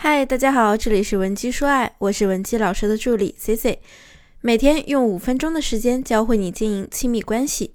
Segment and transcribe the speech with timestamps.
[0.00, 3.82] 嗨，大家好，这里是文姬说爱，我是文姬老师的助理 C C，
[4.40, 7.74] 每天用五分钟的时间教会你经营亲密关系。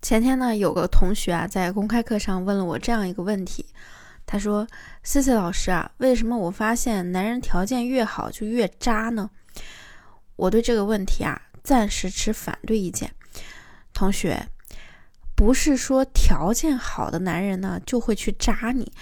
[0.00, 3.66] 前天呢，有个同学啊，在公开课上问了我这样一个问题，
[4.24, 4.64] 他说
[5.02, 9.28] ：“C C 老师啊，为什么我发现男人条件越好就越渣呢？”
[10.36, 13.10] 我对这个问题啊，暂时持反对意见。
[13.92, 14.46] 同学，
[15.34, 18.92] 不是说条件好的男人呢就会去渣你。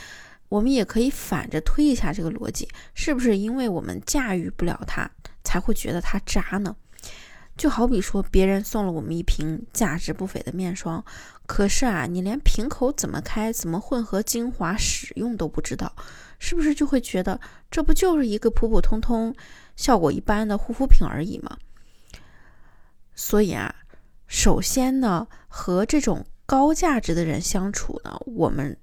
[0.49, 5.11] 我们也可以反着推一下这个逻辑，是不是因为我们驾驭不了他，
[5.45, 6.75] 才会觉得他渣呢？
[7.56, 11.05] 就好比说，别人送了我们一瓶价值不菲的面霜，
[11.45, 15.92] 可是啊，你连瓶口怎么开、怎么混合精华使用都不知道，
[16.39, 19.34] 是不是就会觉得这不就是一个普普通通、
[19.75, 21.59] 效果一般的护肤品而已吗？
[23.15, 23.75] 所以啊，
[24.28, 28.78] 首先呢，和这种高价值的人相处呢，我们。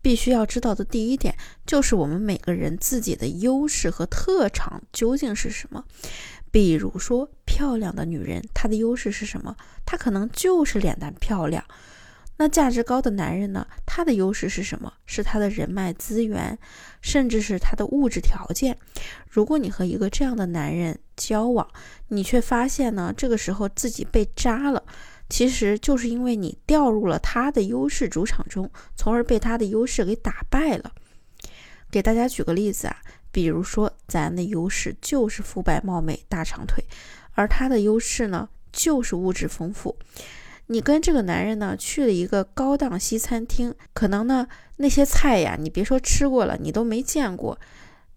[0.00, 1.34] 必须要知道的第一点，
[1.66, 5.84] 就是我们每个人自己的优势和特长究竟是什么。
[6.50, 9.56] 比如说，漂亮的女人，她的优势是什么？
[9.84, 11.64] 她可能就是脸蛋漂亮。
[12.40, 13.66] 那价值高的男人呢？
[13.84, 14.92] 他的优势是什么？
[15.06, 16.56] 是他的人脉资源，
[17.02, 18.78] 甚至是他的物质条件。
[19.28, 21.68] 如果你和一个这样的男人交往，
[22.06, 24.84] 你却发现呢，这个时候自己被渣了。
[25.28, 30.92] 其实就是因为你掉入了他的优势主场中，从而被他的优势给打败了。
[31.90, 32.96] 给大家举个例子啊，
[33.30, 36.84] 比如说咱的优势就是肤白貌美、大长腿，
[37.32, 39.96] 而他的优势呢就是物质丰富。
[40.66, 47.58] 你跟这个男人呢去了一个高档西餐厅，可能呢那些菜呀，你别说吃过了，你都没见过。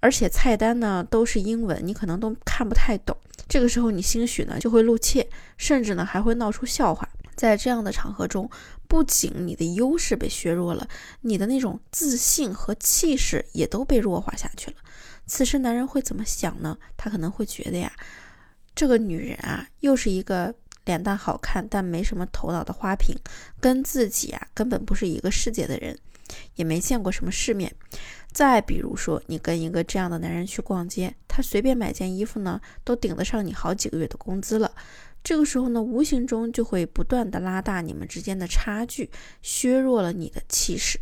[0.01, 3.15] 而且菜单呢都是英文，你可能都看不太懂。
[3.47, 7.07] 这个时候你兴许呢就会露怯，甚至呢还会闹出笑话。
[7.35, 8.49] 在这样的场合中，
[8.87, 10.87] 不仅你的优势被削弱了，
[11.21, 14.77] 你的那种自信和气势也都被弱化下去了。
[15.25, 16.77] 此时男人会怎么想呢？
[16.97, 17.91] 他可能会觉得呀，
[18.75, 20.53] 这个女人啊又是一个
[20.85, 23.15] 脸蛋好看但没什么头脑的花瓶，
[23.59, 25.97] 跟自己啊根本不是一个世界的人，
[26.55, 27.73] 也没见过什么世面。
[28.31, 34.71] 再比如说，你跟一个这样的男人去逛街，他随便买件衣服呢，都顶得上你好几个月的工资了。
[35.23, 39.09] 这个时候呢，无形中就会不断的拉大你们之间的差距，
[39.41, 40.99] 削弱了你的气势。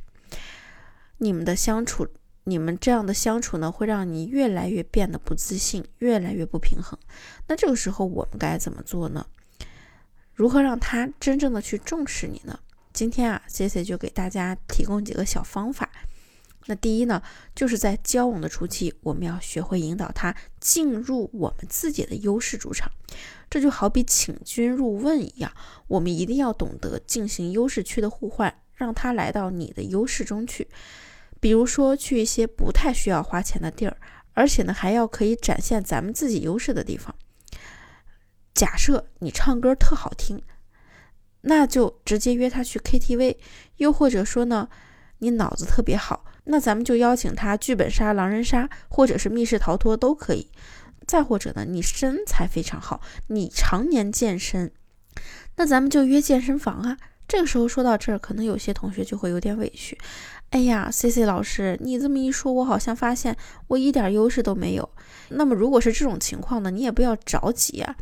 [1.20, 2.08] 你们的相处，
[2.46, 6.98] 你们这样的相处呢，会让你越来越变得不自信，越来越不平衡。
[7.48, 9.26] 那这个时候我们该怎么做呢？
[10.34, 12.60] 如何让他真正的去重视你呢？
[13.00, 15.90] 今天啊，C C 就给大家提供几个小方法。
[16.66, 17.24] 那第一呢，
[17.56, 22.92] 就是在交往的初期，我们要学会引导他进入我们自己的优势主场。
[23.50, 25.50] 这就好比请君入瓮一样，
[25.88, 30.68] 我们一定要懂得进行优势区的互换，让他来到你的优势中去。
[31.40, 33.96] 比如说，去一些不太需要花钱的地儿，
[34.34, 37.16] 而且呢，还要可以展现咱们自己优势的地方。
[38.54, 40.44] 假设你唱歌特好听，
[41.42, 43.36] 那就直接约他去 KTV。
[43.78, 44.68] 又或者说呢，
[45.20, 46.26] 你脑子特别好。
[46.46, 50.50] 那咱们就邀请他剧本杀、狼人杀，或者是密室逃脱都可以。
[51.06, 54.72] 再或者呢，你身材非常好，你常年健身，
[55.56, 56.98] 那咱们就约健身房啊。
[57.28, 59.98] 这个时候说到这儿，可能有些同学就会有点委屈。
[60.50, 64.90] 哎呀，C C 老师，你这么一说，我好像发现我一点优势都没有。
[65.30, 67.96] 那么如果是这种情况呢，你也不要着急啊。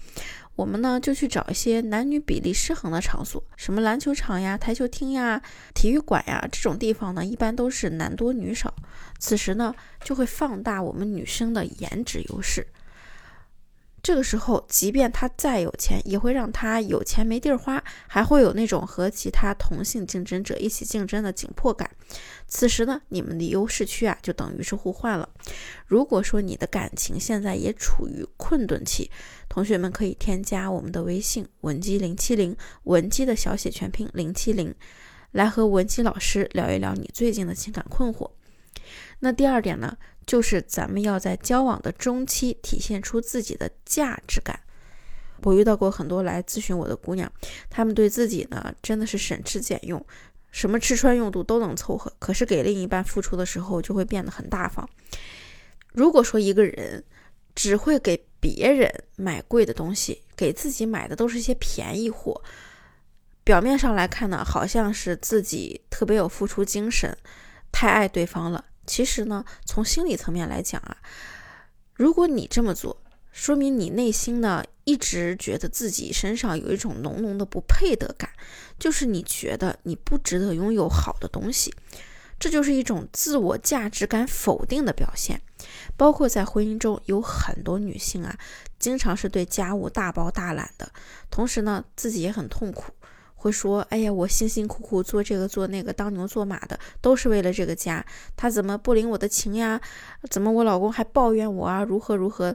[0.57, 5.39] 我们呢就去找一些男女比例失衡的场所，什么篮球场呀、台球厅呀、
[5.75, 8.73] 体育馆呀这种地方呢，一般都是男多女少。
[9.19, 9.73] 此时呢，
[10.03, 12.65] 就会放大我们女生的颜值优势。
[14.07, 21.91] 这个时候，即便他再有钱，也会让他有钱没地儿花，还会有那种和其他同性竞争者一起竞争的紧迫感。
[22.47, 25.27] 此时呢，你们的优势区啊，就等于是互换了。
[25.85, 29.11] 如果说你的感情现在也处于困顿期，
[29.49, 34.73] 同学们可以添加我们的微信文姬零七零，文姬的小写全拼零七零，
[35.31, 38.31] 来和文姬老师聊一聊你最近的情感困惑。
[39.19, 39.97] 那第二点呢？
[40.27, 44.59] 就是咱们要在交往的中期体现出自己的价值感。
[45.43, 47.31] 我遇到过很多来咨询我的姑娘，
[47.69, 50.05] 她们对自己呢真的是省吃俭用，
[50.51, 54.87] 什么吃穿用度都能凑合，可是给另一半付出的时候就会变得很大方。
[55.93, 57.03] 如果说一个人
[57.55, 62.41] 只会给别人买贵的东西，给自己买的都是些便宜货，
[63.43, 67.17] 表面上来看呢，好像是自己特别有付出精神，
[67.71, 68.65] 太爱对方了。
[68.87, 70.97] 其实呢，从心理层面来讲啊，
[71.93, 78.31] 如果你这么做，说明你内心呢一直觉得自己身上有一种浓浓的不配得感，
[78.79, 81.71] 就是你觉得你不值得拥有好的东西。
[82.39, 85.41] 这就是一种自我价值感否定的表现。
[85.97, 88.37] 包括在婚姻中，有很多女性啊，
[88.77, 90.91] 经常是对家务大包大揽的，
[91.31, 92.93] 同时呢，自己也很痛苦，
[93.37, 98.05] 会说：“哎呀，我辛辛苦苦做这个做那个，当牛做马的，都是为了这个家，
[98.35, 99.79] 他怎么不领我的情呀？
[100.29, 101.83] 怎么我老公还抱怨我啊？
[101.83, 102.53] 如何如何？”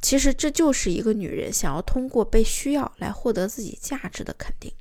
[0.00, 4.72] 其实这就是一个女人想要通过被需要来获得自己价值的肯定。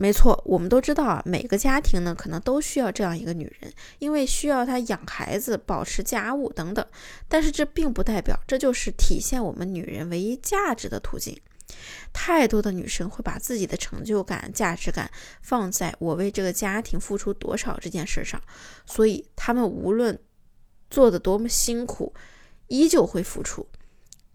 [0.00, 6.84] 没错，我们都知道啊，每个家庭呢可能都需要这样一个女人，因为需要她养孩子、保持家务等等。
[7.28, 11.40] 但是这并不代表这就是体现我们女人唯一价值的途径。
[12.12, 15.10] 太多的女生会把自己的成就感、价值感
[15.42, 18.40] 放在我为这个家庭付出多少这件事上，
[18.86, 20.18] 所以她们无论
[20.90, 22.14] 做的多么辛苦，
[22.68, 23.68] 依旧会付出。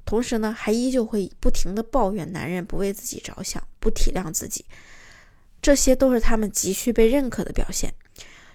[0.05, 4.65] 同时呢，还依旧会不停的抱怨男人不为自己着想，不体谅自己，
[5.61, 7.93] 这些都是他们急需被认可的表现。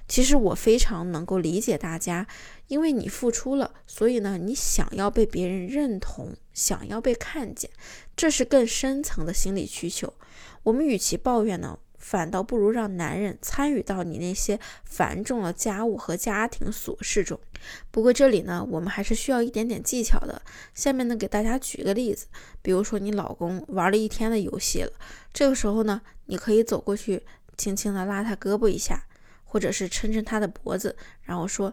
[0.08, 2.26] 其实我非常能够理解大家，
[2.66, 7.70] 因为你付出了，所以呢，你想要被别人认同，想要被看见，
[8.16, 10.14] 这是更深层的心理需求。
[10.64, 11.78] 我们与其抱怨呢。
[12.00, 17.38] 反倒不如让男人参与到你那些繁重的家务和家庭琐事中。
[17.90, 20.40] 不过这里呢，我们还是需要一点点技巧的。
[20.72, 22.26] 下面呢，给大家举个例子，
[22.62, 24.92] 比如说你老公玩了一天的游戏了，
[25.34, 27.26] 这个时候呢，你可以走过去，
[27.58, 29.04] 轻轻的拉他胳膊一下，
[29.50, 31.72] 或者是抻抻他的脖子，然后说：“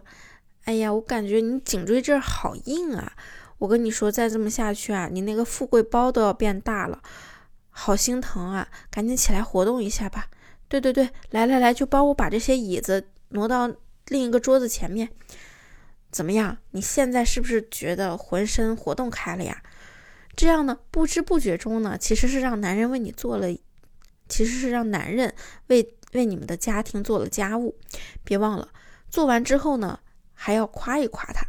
[0.64, 3.12] 哎呀，我感觉你颈椎这儿好硬啊！
[3.58, 7.02] 我跟你说，再这么下去啊，你那个富贵包都要变大了。”
[7.68, 8.66] 好心疼啊！
[8.90, 10.30] 赶紧起来活动一下吧。
[10.66, 13.70] 对对对，来来来，就帮我把这些椅子挪到
[14.08, 15.10] 另一个桌子前面。
[16.10, 16.56] 怎么样？
[16.70, 19.62] 你现在是不是觉得浑身活动开了呀？
[20.34, 23.48] 这样呢，不知不觉中呢，其实是让男人为你做了，
[24.28, 25.34] 其实是让男人
[25.68, 27.76] 为为你们的家庭做了家务。
[28.24, 28.68] 别忘了，
[29.08, 30.00] 做完之后呢，
[30.34, 31.46] 还要夸一夸他。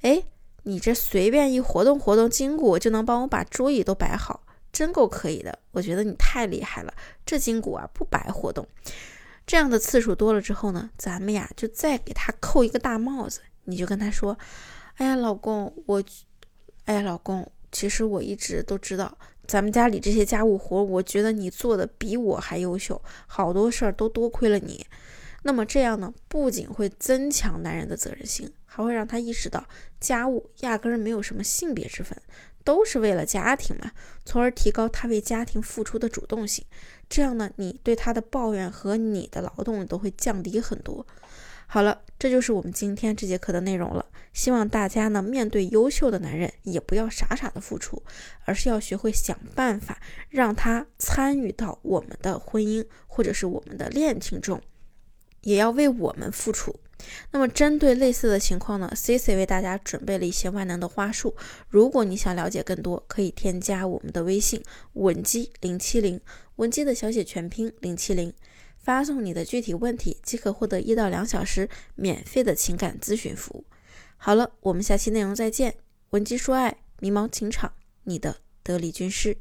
[0.00, 0.24] 哎，
[0.64, 4.42] 你这随便一活动活动筋骨，就能帮我把桌椅都摆好。
[4.70, 6.92] 真够可以的，我觉得你太厉害了，
[7.24, 8.68] 这筋骨啊不白活动。
[9.46, 14.38] 这样的次数多了之后呢，咱们呀就再给他扣一个大帽子，你就跟他说
[14.96, 16.04] ：“哎呀，老公，我，
[16.84, 19.16] 哎呀，老公，其实我一直都知道，
[19.48, 24.86] 咱们家里这些家务活，我觉得你做的比我还优秀，好多事儿都多亏了你。”
[25.42, 29.66] 那么这样呢，不仅会增强男人的责任心，还会让他意识到
[29.98, 32.16] 家务压根儿没有什么性别之分。
[32.64, 33.92] 都是为了家庭嘛，
[34.26, 36.62] 从而提高他为家庭付出的主动性。
[37.08, 41.06] 这样呢，你对他的抱怨和你的劳动都会降低很多。
[41.70, 44.06] 好了，这就是我们今天这节课的内容了。
[44.32, 48.02] 希望大家呢，面对优秀的男人，也不要傻傻的付出，
[48.46, 50.00] 而是要学会想办法
[50.30, 54.62] 让他参与到我们的婚姻或者是我们的恋情中，
[55.42, 56.74] 也要为我们付出。
[57.30, 61.36] 那么，针对类似的情况呢，C C 为大家准备了一些万能的话术。
[61.68, 64.62] 如果你想了解更多，可以添加我们的微信
[64.94, 66.18] 文姬零七零，
[66.56, 68.32] 文姬的小写全拼零七零，
[68.88, 73.66] 发送你的具体问题即可获得一到两小时免费的情感咨询服务。
[74.16, 75.74] 好了，我们下期内容再见。
[76.12, 77.74] 文姬说爱，迷茫情场，
[78.04, 79.36] 你的得力军师。